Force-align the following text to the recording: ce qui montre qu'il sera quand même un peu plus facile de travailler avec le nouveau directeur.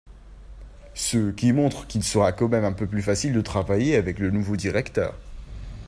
ce 0.95 1.29
qui 1.29 1.53
montre 1.53 1.85
qu'il 1.85 2.03
sera 2.03 2.31
quand 2.31 2.47
même 2.47 2.65
un 2.65 2.73
peu 2.73 2.87
plus 2.87 3.03
facile 3.03 3.33
de 3.33 3.41
travailler 3.41 3.95
avec 3.97 4.17
le 4.17 4.31
nouveau 4.31 4.55
directeur. 4.55 5.13